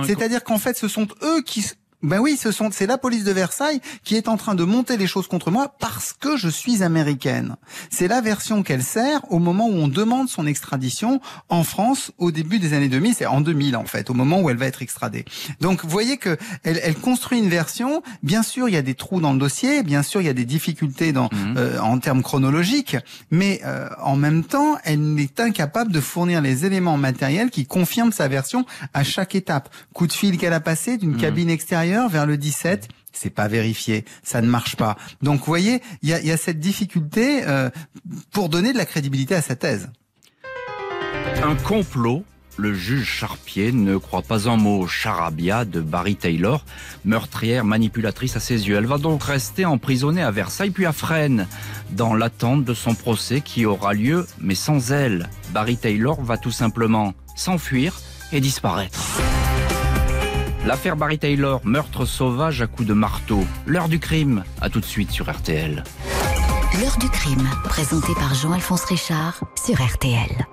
[0.06, 1.64] C'est-à-dire qu'en fait, ce sont eux qui,
[2.02, 4.96] ben oui, ce sont, c'est la police de Versailles qui est en train de monter
[4.96, 7.56] les choses contre moi parce que je suis américaine.
[7.90, 12.30] C'est la version qu'elle sert au moment où on demande son extradition en France au
[12.30, 13.14] début des années 2000.
[13.14, 15.24] C'est en 2000 en fait, au moment où elle va être extradée.
[15.60, 18.02] Donc vous voyez que elle, elle, construit une version.
[18.22, 19.82] Bien sûr, il y a des trous dans le dossier.
[19.82, 21.54] Bien sûr, il y a des difficultés dans, mhm.
[21.56, 22.96] euh, en termes chronologiques.
[23.30, 28.12] Mais euh, en même temps, elle est incapable de fournir les éléments matériels qui confirment
[28.12, 29.68] sa version à chaque étape.
[29.92, 31.20] Coup de fil qu'elle a passé d'une mhm.
[31.20, 34.96] cabine extérieure vers le 17 c'est pas vérifié, ça ne marche pas.
[35.20, 37.68] Donc, vous voyez, il y a, cette difficulté euh,
[38.30, 39.90] pour donner de la crédibilité à sa thèse.
[41.42, 42.24] Un complot
[42.58, 46.64] le juge Charpier ne croit pas un mot charabia de Barry Taylor,
[47.04, 48.76] meurtrière manipulatrice à ses yeux.
[48.76, 51.46] Elle va donc rester emprisonnée à Versailles puis à Fresnes,
[51.92, 55.30] dans l'attente de son procès qui aura lieu, mais sans elle.
[55.54, 57.98] Barry Taylor va tout simplement s'enfuir
[58.32, 58.98] et disparaître.
[60.64, 63.44] L'affaire Barry Taylor, meurtre sauvage à coups de marteau.
[63.66, 65.82] L'heure du crime, à tout de suite sur RTL.
[66.80, 70.46] L'heure du crime, présenté par Jean-Alphonse Richard sur RTL.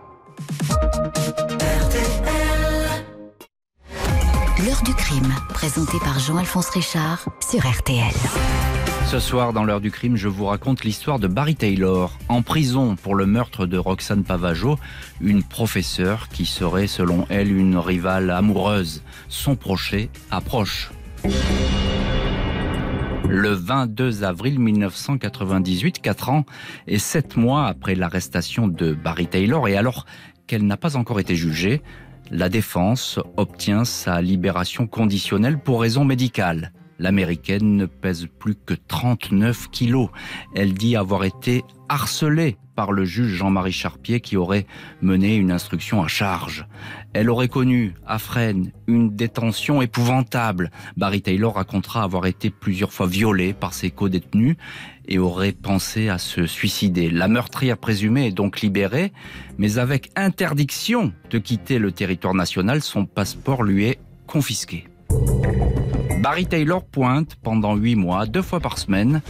[4.65, 8.78] L'heure du crime, présenté par Jean-Alphonse Richard sur RTL.
[9.09, 12.95] Ce soir, dans l'heure du crime, je vous raconte l'histoire de Barry Taylor, en prison
[12.95, 14.77] pour le meurtre de Roxane Pavageau,
[15.19, 19.01] une professeure qui serait, selon elle, une rivale amoureuse.
[19.27, 20.91] Son procès approche.
[23.27, 26.45] Le 22 avril 1998, 4 ans
[26.85, 30.05] et 7 mois après l'arrestation de Barry Taylor, et alors
[30.45, 31.81] qu'elle n'a pas encore été jugée,
[32.29, 36.73] la défense obtient sa libération conditionnelle pour raison médicale.
[36.99, 40.09] L'américaine ne pèse plus que 39 kilos.
[40.53, 44.65] Elle dit avoir été harcelée par le juge Jean-Marie Charpier qui aurait
[45.01, 46.65] mené une instruction à charge.
[47.13, 50.71] Elle aurait connu à Fresnes une détention épouvantable.
[50.95, 54.55] Barry Taylor racontera avoir été plusieurs fois violée par ses co-détenus
[55.07, 57.09] et aurait pensé à se suicider.
[57.09, 59.12] La meurtrière présumée est donc libérée,
[59.57, 64.88] mais avec interdiction de quitter le territoire national, son passeport lui est confisqué.
[66.19, 69.21] Barry Taylor pointe pendant huit mois, deux fois par semaine,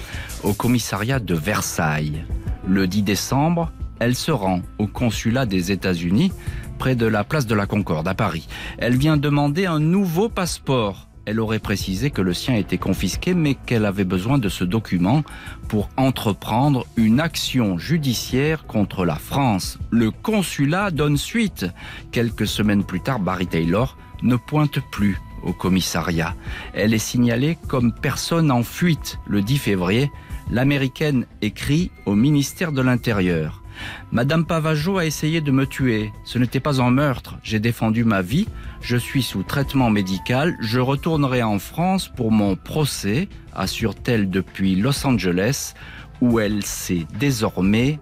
[0.43, 2.25] au commissariat de Versailles.
[2.67, 6.31] Le 10 décembre, elle se rend au consulat des États-Unis,
[6.79, 8.47] près de la place de la Concorde à Paris.
[8.79, 11.07] Elle vient demander un nouveau passeport.
[11.27, 15.21] Elle aurait précisé que le sien était confisqué, mais qu'elle avait besoin de ce document
[15.67, 19.77] pour entreprendre une action judiciaire contre la France.
[19.91, 21.67] Le consulat donne suite.
[22.11, 26.35] Quelques semaines plus tard, Barry Taylor ne pointe plus au commissariat.
[26.73, 30.11] Elle est signalée comme personne en fuite le 10 février.
[30.51, 33.63] L'américaine écrit au ministère de l'Intérieur.
[34.11, 36.11] Madame Pavageau a essayé de me tuer.
[36.25, 37.37] Ce n'était pas un meurtre.
[37.43, 38.47] J'ai défendu ma vie.
[38.81, 40.57] Je suis sous traitement médical.
[40.59, 45.73] Je retournerai en France pour mon procès, assure-t-elle depuis Los Angeles,
[46.21, 47.99] où elle s'est désormais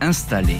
[0.00, 0.58] installée.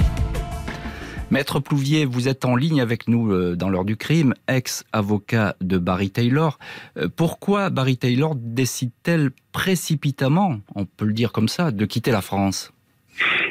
[1.32, 5.76] Maître Plouvier, vous êtes en ligne avec nous euh, dans l'heure du crime, ex-avocat de
[5.76, 6.56] Barry Taylor.
[6.96, 12.20] Euh, pourquoi Barry Taylor décide-t-elle précipitamment, on peut le dire comme ça, de quitter la
[12.20, 12.72] France?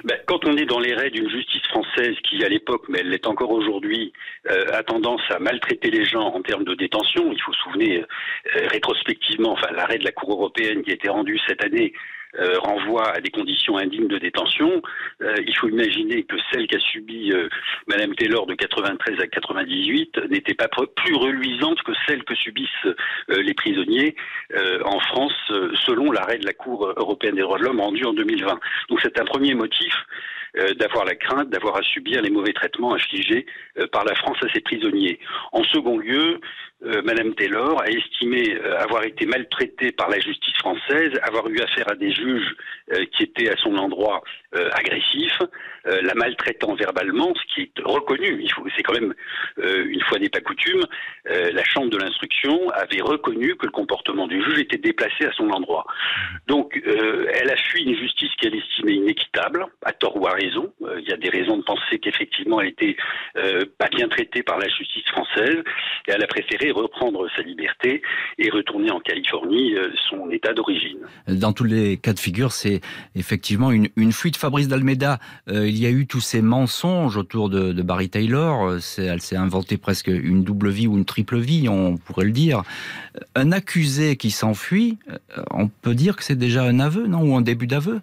[0.05, 3.09] Ben, quand on est dans les raies d'une justice française qui, à l'époque, mais elle
[3.09, 4.13] l'est encore aujourd'hui,
[4.49, 8.05] euh, a tendance à maltraiter les gens en termes de détention, il faut se souvenir
[8.71, 11.91] rétrospectivement, enfin l'arrêt de la Cour européenne qui a été rendu cette année
[12.39, 14.81] euh, renvoie à des conditions indignes de détention.
[15.21, 17.47] Euh, il faut imaginer que celle qu'a subie euh,
[17.87, 22.69] Madame Taylor de 93 à 98 n'était pas plus reluisante que celle que subissent
[23.29, 24.15] les prisonniers
[24.83, 25.33] en France,
[25.85, 28.59] selon l'arrêt de la Cour européenne des droits de l'homme rendu en 2020.
[28.89, 29.93] Donc c'est un premier motif
[30.79, 33.45] d'avoir la crainte d'avoir à subir les mauvais traitements infligés
[33.91, 35.19] par la France à ses prisonniers.
[35.51, 36.39] En second lieu,
[36.85, 41.59] euh, Madame Taylor a estimé euh, avoir été maltraitée par la justice française, avoir eu
[41.59, 42.55] affaire à des juges
[42.91, 44.21] euh, qui étaient à son endroit
[44.73, 45.41] agressifs,
[45.85, 48.39] la maltraitant verbalement, ce qui est reconnu.
[48.41, 49.13] Il faut, c'est quand même
[49.57, 50.83] une fois n'est pas coutume.
[51.25, 55.49] la chambre de l'instruction avait reconnu que le comportement du juge était déplacé à son
[55.49, 55.85] endroit.
[56.47, 60.73] Donc, elle a fui une justice qu'elle estimait inéquitable, à tort ou à raison.
[60.97, 62.95] Il y a des raisons de penser qu'effectivement elle était
[63.77, 65.63] pas bien traitée par la justice française,
[66.07, 68.01] et elle a préféré reprendre sa liberté
[68.37, 70.99] et retourner en Californie, euh, son état d'origine.
[71.27, 72.81] Dans tous les cas de figure, c'est
[73.15, 74.37] effectivement une, fuite.
[74.45, 75.17] Fabrice d'Almeida,
[75.49, 78.75] euh, il y a eu tous ces mensonges autour de, Barry Taylor.
[78.99, 82.61] Elle s'est inventée presque une double vie ou une triple vie, on pourrait le dire.
[83.33, 87.35] Un accusé qui s'enfuit, euh, on peut dire que c'est déjà un aveu, non Ou
[87.35, 88.01] un début d'aveu?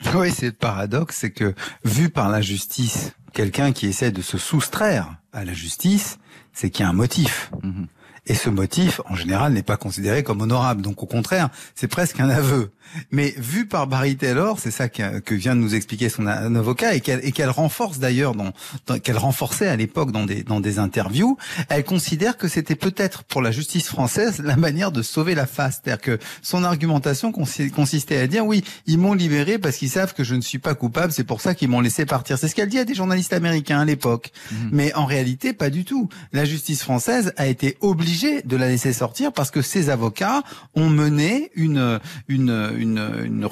[0.16, 4.38] Oui, c'est le paradoxe, c'est que vu par la justice, quelqu'un qui essaie de se
[4.38, 6.18] soustraire à la justice,
[6.52, 7.52] c'est qu'il y a un motif.
[7.62, 7.86] Mhm.
[8.26, 10.82] Et ce motif, en général, n'est pas considéré comme honorable.
[10.82, 12.72] Donc, au contraire, c'est presque un aveu.
[13.10, 16.94] Mais vu par Barry Taylor, c'est ça que, que, vient de nous expliquer son avocat
[16.94, 18.52] et qu'elle qu'elle renforce d'ailleurs, dans,
[18.98, 21.36] qu'elle renforçait à l'époque dans des dans des interviews.
[21.68, 25.80] Elle considère que c'était peut-être pour la justice française la manière de sauver la face,
[25.82, 30.24] c'est-à-dire que son argumentation consistait à dire oui, ils m'ont libéré parce qu'ils savent que
[30.24, 32.38] je ne suis pas coupable, c'est pour ça qu'ils m'ont laissé partir.
[32.38, 34.32] C'est ce qu'elle dit à des journalistes américains à l'époque.
[34.50, 34.70] Mhm.
[34.72, 36.08] Mais en réalité, pas du tout.
[36.32, 40.42] La justice française a été obligée de la laisser sortir parce que ses avocats
[40.74, 43.46] ont mené une une une,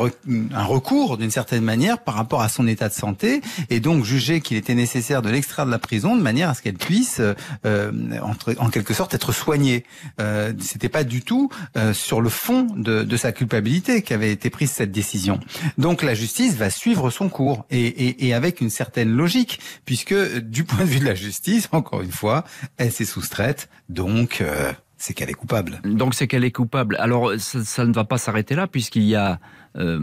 [0.54, 4.40] un recours d'une certaine manière par rapport à son état de santé et donc jugé
[4.40, 7.82] qu'il était nécessaire de l'extraire de la prison de manière à ce qu'elle puisse euh,
[8.22, 9.84] entre, en quelque sorte être soignée.
[10.20, 14.50] Euh, C'était pas du tout euh, sur le fond de, de sa culpabilité qu'avait été
[14.50, 15.40] prise cette décision.
[15.78, 20.14] Donc la justice va suivre son cours et, et, et avec une certaine logique puisque
[20.40, 22.44] du point de vue de la justice, encore une fois,
[22.76, 25.80] elle s'est soustraite donc euh, c'est qu'elle est coupable.
[25.84, 26.96] Donc c'est qu'elle est coupable.
[26.98, 29.38] Alors ça, ne va pas s'arrêter là puisqu'il y a,
[29.76, 30.00] euh,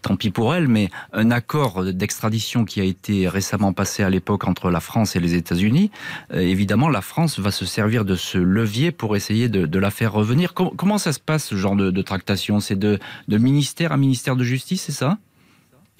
[0.00, 4.48] tant pis pour elle, mais un accord d'extradition qui a été récemment passé à l'époque
[4.48, 5.90] entre la France et les États-Unis.
[6.32, 10.12] Euh, évidemment, la France va se servir de ce levier pour essayer de, la faire
[10.12, 10.54] revenir.
[10.54, 12.60] comment ça se passe ce genre de, tractation?
[12.60, 15.18] C'est de, de ministère à ministère de justice, c'est ça?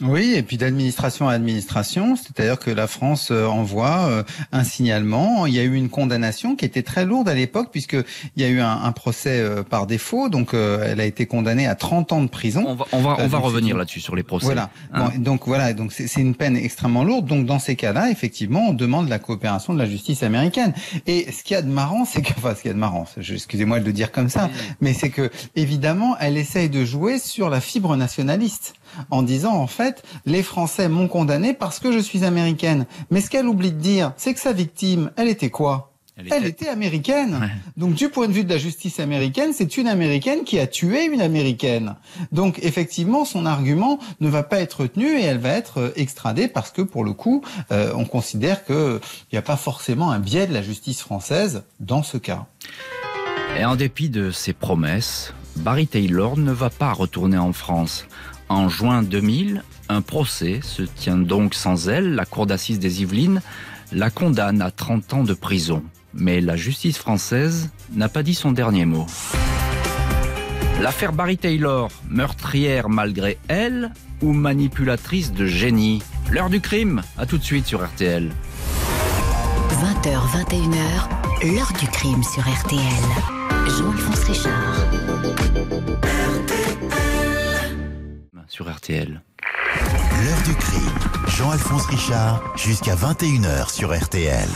[0.02, 5.46] Oui, et puis d'administration à administration, c'est-à-dire que la France euh, envoie euh, un signalement.
[5.46, 7.96] Il y a eu une condamnation qui était très lourde à l'époque puisque
[8.36, 11.74] il y a eu un, procès euh, par défaut, donc elle a été condamnée à
[11.74, 12.64] 30 ans de prison.
[12.66, 14.46] On va, on va, on va revenir là-dessus sur les procès.
[14.46, 14.70] Voilà.
[14.92, 15.10] Hein.
[15.18, 17.26] donc voilà, donc c'est une peine extrêmement lourde.
[17.26, 20.74] Donc dans ces cas-là, effectivement, on demande la coopération de la justice américaine.
[21.06, 22.78] Et ce qu'il y a de marrant, c'est que, enfin, ce qu'il y a de
[22.78, 27.18] marrant, excusez-moi de le dire comme ça, mais c'est que évidemment, elle essaye de jouer
[27.18, 28.74] sur la fibre nationaliste
[29.10, 32.86] en disant en fait les Français m'ont condamné parce que je suis américaine.
[33.10, 35.92] Mais ce qu'elle oublie de dire, c'est que sa victime, elle était quoi
[36.30, 37.50] elle était, américaine.
[37.76, 41.06] Donc du point de vue de la justice américaine, c'est une américaine qui a tué
[41.06, 41.96] une américaine.
[42.32, 46.48] Donc effectivement, son argument ne va pas être tenu et elle va être euh, extradée
[46.48, 49.00] parce que pour le coup, euh, on considère qu'il
[49.32, 52.46] n'y a pas forcément un biais de la justice française dans ce cas.
[53.58, 58.06] Et en dépit de ses promesses, Barry Taylor ne va pas retourner en France.
[58.52, 62.14] En juin 2000, un procès se tient donc sans elle.
[62.14, 63.40] La cour d'assises des Yvelines
[63.92, 65.82] la condamne à 30 ans de prison.
[66.12, 69.06] Mais la justice française n'a pas dit son dernier mot.
[70.82, 77.38] L'affaire Barry Taylor, meurtrière malgré elle ou manipulatrice de génie L'heure du crime, à tout
[77.38, 78.30] de suite sur RTL.
[79.70, 80.10] 20h,
[80.44, 82.82] 21h, l'heure du crime sur RTL.
[83.66, 84.92] Jean-Alphonse Richard.
[88.52, 89.22] Sur RTL.
[90.22, 90.98] L'heure du crime.
[91.26, 94.46] Jean-Alphonse Richard, jusqu'à 21h sur RTL.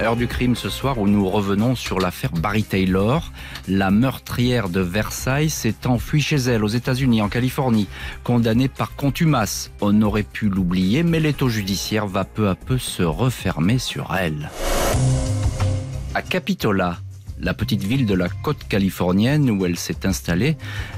[0.00, 3.30] Heure du crime ce soir où nous revenons sur l'affaire Barry Taylor.
[3.68, 7.88] La meurtrière de Versailles s'est enfuie chez elle aux États-Unis, en Californie,
[8.24, 9.70] condamnée par contumace.
[9.82, 14.50] On aurait pu l'oublier, mais l'étau judiciaire va peu à peu se refermer sur elle.
[16.14, 16.96] À Capitola,
[17.40, 20.56] la petite ville de la côte californienne où elle s'est installée,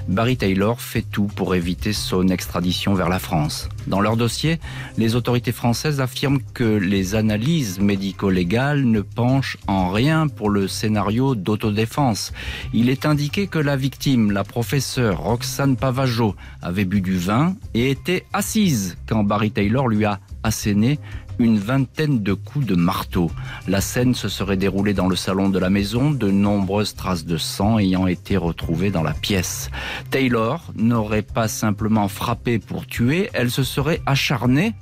[0.09, 3.69] Barry Taylor fait tout pour éviter son extradition vers la France.
[3.87, 4.61] Dans leur dossier,
[4.97, 11.35] les autorités françaises affirment que les analyses médico-légales ne penchent en rien pour le scénario
[11.35, 12.33] d'autodéfense.
[12.73, 17.91] Il est indiqué que la victime, la professeure Roxane Pavageau, avait bu du vin et
[17.91, 20.99] était assise quand Barry Taylor lui a asséné
[21.41, 23.31] une vingtaine de coups de marteau.
[23.67, 27.37] La scène se serait déroulée dans le salon de la maison, de nombreuses traces de
[27.37, 29.71] sang ayant été retrouvées dans la pièce.
[30.11, 34.75] Taylor n'aurait pas simplement frappé pour tuer, elle se serait acharnée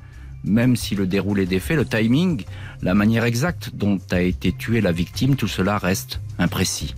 [0.44, 2.44] même si le déroulé des faits, le timing,
[2.82, 6.94] la manière exacte dont a été tuée la victime, tout cela reste imprécis.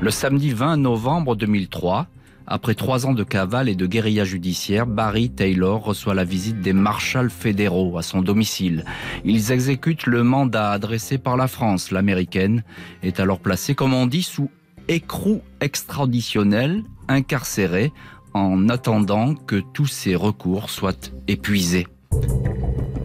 [0.00, 2.06] Le samedi 20 novembre 2003,
[2.46, 6.72] après trois ans de cavale et de guérilla judiciaire, Barry Taylor reçoit la visite des
[6.72, 8.84] marshals fédéraux à son domicile.
[9.24, 11.90] Ils exécutent le mandat adressé par la France.
[11.90, 12.62] L'américaine
[13.02, 14.50] est alors placée, comme on dit, sous
[14.88, 17.92] écrou extraditionnel, incarcérée,
[18.32, 21.86] en attendant que tous ses recours soient épuisés.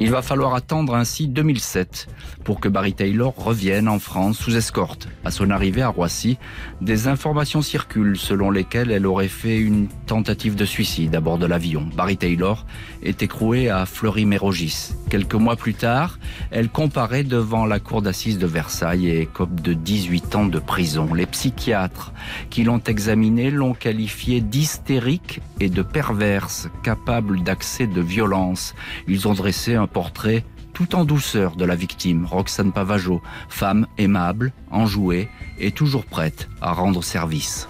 [0.02, 2.08] Il va falloir attendre ainsi 2007
[2.44, 5.08] pour que Barry Taylor revienne en France sous escorte.
[5.24, 6.40] À son arrivée à Roissy,
[6.82, 11.46] des informations circulent selon lesquelles elle aurait fait une tentative de suicide à bord de
[11.46, 11.88] l'avion.
[11.96, 12.66] Barry Taylor
[13.04, 14.94] est écrouée à Fleury-Mérogis.
[15.12, 16.18] Quelques mois plus tard,
[16.50, 21.14] elle comparaît devant la cour d'assises de Versailles et écope de 18 ans de prison.
[21.14, 22.12] Les psychiatres
[22.50, 28.74] qui l'ont examinée l'ont qualifiée d'hystérique et de perverse, capable d'accès de violence.
[29.08, 35.30] Ils ont dressé portrait tout en douceur de la victime, Roxane Pavageau, femme aimable, enjouée
[35.60, 37.68] et toujours prête à rendre service.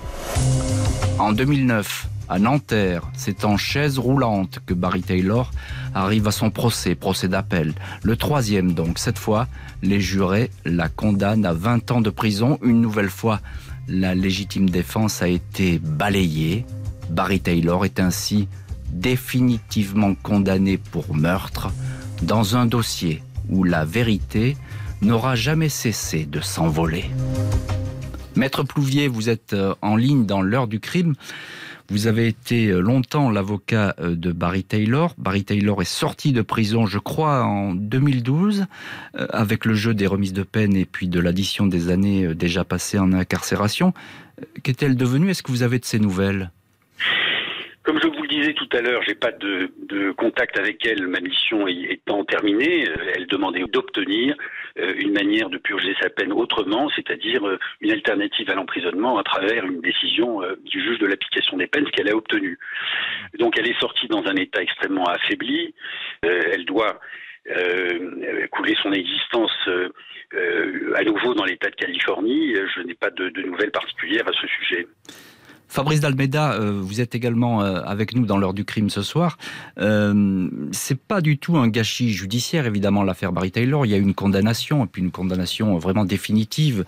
[1.19, 5.51] En 2009, à Nanterre, c'est en chaise roulante que Barry Taylor
[5.93, 7.73] arrive à son procès, procès d'appel.
[8.03, 9.47] Le troisième donc, cette fois,
[9.81, 12.57] les jurés la condamnent à 20 ans de prison.
[12.63, 13.41] Une nouvelle fois,
[13.89, 16.65] la légitime défense a été balayée.
[17.10, 18.47] Barry Taylor est ainsi
[18.93, 21.69] définitivement condamné pour meurtre
[22.21, 24.57] dans un dossier où la vérité
[25.01, 27.05] n'aura jamais cessé de s'envoler.
[28.36, 31.15] Maître Plouvier, vous êtes euh, en ligne dans l'heure du crime.
[31.89, 35.13] Vous avez été euh, longtemps l'avocat euh, de Barry Taylor.
[35.17, 38.67] Barry Taylor est sorti de prison, je crois, en 2012,
[39.13, 43.00] avec le jeu des remises de peine et puis de l'addition des années déjà passées
[43.00, 43.93] en incarcération.
[44.63, 45.29] Qu'est-elle devenue?
[45.29, 46.52] Est-ce que vous avez de ces nouvelles?
[47.84, 51.08] Comme je vous le disais tout à l'heure, j'ai pas de, de, contact avec elle,
[51.08, 52.86] ma mission étant terminée.
[53.15, 54.36] Elle demandait d'obtenir
[54.77, 59.23] euh, une manière de purger sa peine autrement, c'est-à-dire euh, une alternative à l'emprisonnement à
[59.23, 62.60] travers une décision euh, du juge de l'application des peines, qu'elle a obtenu.
[63.40, 65.73] Donc elle est sortie dans un état extrêmement affaibli.
[66.21, 67.00] elle doit
[68.52, 69.67] couler son existence
[70.32, 72.54] à nouveau dans l'État de Californie.
[72.75, 74.88] Je n'ai pas de, de nouvelles particulières à ce sujet.
[75.72, 79.38] Fabrice Dalmeda, euh, vous êtes également euh, avec nous dans l'heure du crime ce soir.
[79.80, 83.86] Euh, c'est pas du tout un gâchis judiciaire, évidemment, l'affaire Barry Taylor.
[83.86, 86.84] Il y a eu une condamnation, et puis une condamnation vraiment définitive.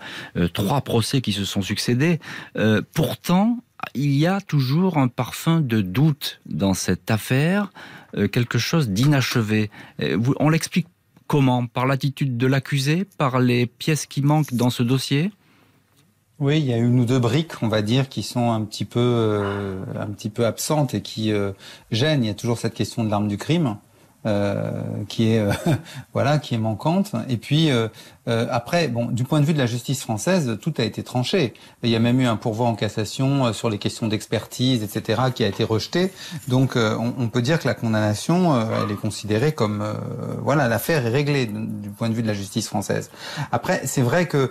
[0.52, 2.20] trois procès qui se sont succédés.
[2.92, 3.58] pourtant,
[3.94, 7.72] il y a toujours un parfum de doute dans cette affaire,
[8.32, 9.70] quelque chose d'inachevé.
[10.38, 10.88] on l'explique
[11.26, 11.66] comment?
[11.66, 13.06] Par l'attitude de l'accusé?
[13.16, 15.30] Par les pièces qui manquent dans ce dossier?
[16.40, 18.84] Oui, il y a une ou deux briques, on va dire, qui sont un petit
[18.84, 21.52] peu, euh, un petit peu absentes et qui euh,
[21.92, 22.24] gênent.
[22.24, 23.76] Il y a toujours cette question de l'arme du crime.
[24.26, 25.46] Euh, qui est
[26.14, 27.68] voilà qui est manquante et puis
[28.26, 31.54] euh, après, bon, du point de vue de la justice française, tout a été tranché.
[31.82, 35.22] Il y a même eu un pourvoi en cassation euh, sur les questions d'expertise, etc.,
[35.34, 36.12] qui a été rejeté.
[36.48, 38.54] Donc, euh, on, peut dire que la condamnation,
[38.84, 39.84] elle est considérée comme,
[40.42, 43.10] voilà, l'affaire est réglée du point de vue de la justice française.
[43.50, 44.50] Après, c'est vrai que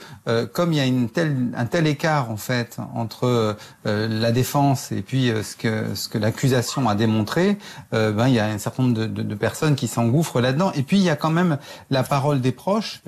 [0.52, 3.56] comme il y a une telle, un tel écart en fait entre
[3.86, 7.58] la défense et puis ce que ce que l'accusation a démontré,
[7.92, 10.72] ben il y a un certain nombre de, de, de personnes qui s'engouffrent là-dedans.
[10.74, 11.58] Et puis il y a quand même
[11.90, 13.02] la parole des proches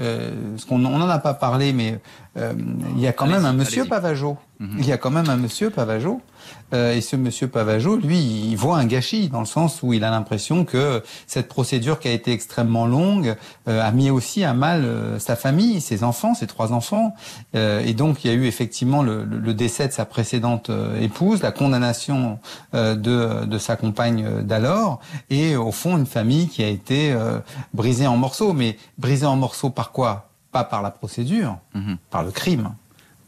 [0.56, 2.00] parce qu'on n'en a pas parlé, mais
[2.38, 2.54] euh,
[2.96, 4.38] il y a quand même un monsieur Pavageau.
[4.62, 6.22] Il y a quand même un monsieur Pavageau.
[6.74, 10.06] Euh, et ce monsieur Pavageau, lui, il voit un gâchis dans le sens où il
[10.06, 13.36] a l'impression que cette procédure qui a été extrêmement longue
[13.68, 14.88] euh, a mis aussi à mal
[15.20, 17.16] sa famille, ses enfants, ses trois enfants.
[17.54, 21.52] et donc, il y a eu effectivement le, le décès de sa précédente épouse, la
[21.52, 22.40] condamnation
[22.74, 25.00] de, de sa compagne d'alors,
[25.30, 27.16] et au fond, une famille qui a été
[27.74, 28.54] brisée en morceaux.
[28.54, 30.25] Mais brisée en morceaux par quoi?
[30.56, 31.98] Pas par la procédure, mhm.
[32.10, 32.70] par le crime.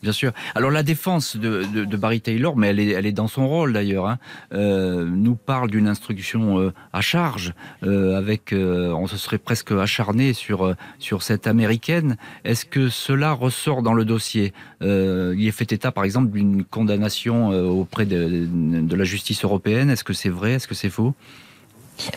[0.02, 0.32] Bien sûr.
[0.56, 3.74] Alors la défense de, de, Barry Taylor, mais elle est, elle est dans son rôle
[3.74, 4.18] d'ailleurs, hein,
[4.54, 7.54] euh, nous parle d'une instruction euh, à charge,
[7.84, 12.16] euh, avec, on se serait presque acharné sur sur cette américaine.
[12.46, 14.54] Est-ce que cela ressort dans le dossier?
[14.80, 18.48] Il est fait état, par exemple, d'une condamnation auprès de,
[18.94, 19.90] de la justice européenne.
[19.90, 20.54] Est-ce que c'est vrai?
[20.54, 21.14] Est-ce que c'est faux?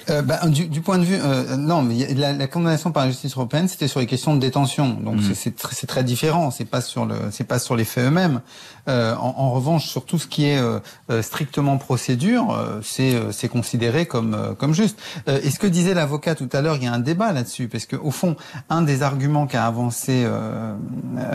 [0.09, 3.11] Euh, bah, du, du, point de vue, euh, non, mais la, la, condamnation par la
[3.11, 5.35] justice européenne, c'était sur les questions de détention, donc mmh.
[5.35, 6.51] c'est très, très différent.
[6.51, 8.41] C'est pas sur le, c'est pas sur les faits eux-mêmes.
[8.89, 13.49] Euh, en, en, revanche, sur tout ce qui est euh, euh, strictement procédure, c'est c'est
[13.49, 14.99] considéré comme comme juste.
[15.27, 17.87] et ce que disait l'avocat tout à l'heure, il y a un débat là-dessus, parce
[17.87, 18.37] que au fond,
[18.69, 20.27] un des arguments qu'a avancé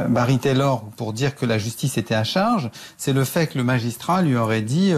[0.10, 3.64] Barry Taylor pour dire que la justice était à charge, c'est le fait que le
[3.64, 4.93] magistrat lui aurait dit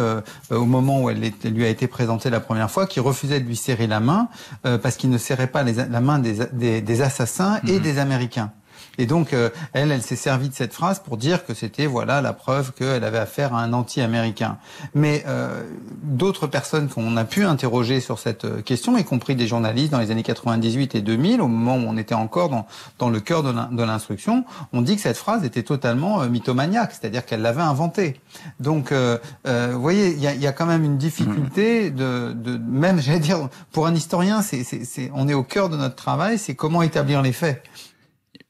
[0.50, 3.55] au moment où elle, lui a été présentée la première fois qu'il refusait de lui
[3.55, 4.29] serrer la main
[4.63, 7.81] parce qu'il ne serrait pas les, la main des, des, des assassins et mmh.
[7.81, 8.51] des Américains.
[8.98, 12.22] Et donc, euh, elle, elle s'est servie de cette phrase pour dire que c'était voilà
[12.22, 14.58] la preuve qu'elle avait affaire à un anti-américain.
[14.93, 15.62] Mais euh,
[16.04, 20.00] d'autres personnes qu'on a pu interroger sur cette euh, question, y compris des journalistes dans
[20.00, 22.66] les années 98 et 2000, au moment où on était encore dans,
[23.00, 27.26] dans le cœur de l'instruction, on dit que cette phrase était totalement euh, mythomaniaque, c'est-à-dire
[27.26, 28.20] qu'elle l'avait inventée.
[28.60, 32.58] Donc, euh, vous voyez, il y a, y a, quand même une difficulté de, de
[32.58, 34.41] même, j'allais dire, pour un historien,
[35.14, 37.64] on est au cœur de notre travail, c'est comment établir les faits.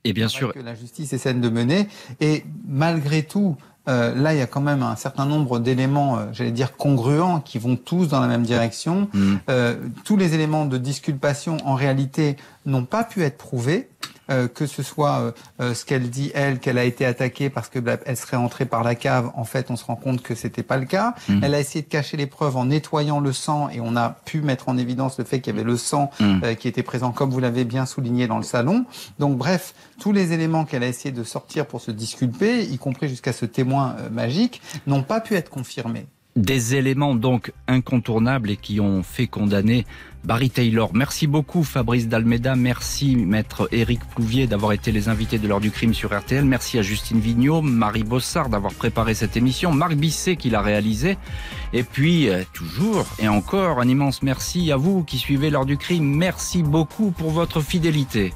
[0.08, 0.54] Et bien sûr.
[0.54, 1.90] Que la justice essaie de mener.
[2.22, 3.58] Et malgré tout,
[3.90, 7.40] euh, là, il y a quand même un certain nombre d'éléments, euh, j'allais dire congruents,
[7.40, 9.10] qui vont tous dans la même direction.
[9.14, 9.36] Mm.
[9.50, 12.38] Euh, tous les éléments de disculpation, en réalité,
[12.68, 13.90] n'ont pas pu être prouvés.
[14.30, 17.70] Euh, que ce soit euh, euh, ce qu'elle dit elle qu'elle a été attaquée parce
[17.70, 19.32] que bah, elle serait entrée par la cave.
[19.36, 21.16] En fait, on se rend compte que c'était pas le cas.
[21.30, 21.40] Mmh.
[21.44, 24.42] Elle a essayé de cacher les preuves en nettoyant le sang et on a pu
[24.42, 26.56] mettre en évidence le fait qu'il y avait le sang mmh.
[26.60, 28.86] qui était présent, comme vous l'avez bien souligné dans le salon.
[29.18, 33.08] Donc, bref, tous les éléments qu'elle a essayé de sortir pour se disculper, y compris
[33.08, 36.06] jusqu'à ce témoin magique, n'ont pas pu être confirmés.
[36.36, 39.86] Des éléments donc incontournables et qui ont fait condamner
[40.28, 40.90] Barry Taylor.
[40.94, 45.72] Merci beaucoup Fabrice Dalmeda, merci maître Éric Plouvier d'avoir été les invités de l'heure du
[45.72, 50.36] crime sur RTL, merci à Justine Vignot, Marie Bossard d'avoir préparé cette émission, Marc Bisset
[50.36, 51.18] qui l'a réalisé,
[51.72, 55.78] et puis euh, toujours et encore un immense merci à vous qui suivez l'heure du
[55.78, 58.34] crime, merci beaucoup pour votre fidélité.